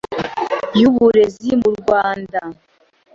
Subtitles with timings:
[0.79, 2.39] y’Uburezi mu Rwanda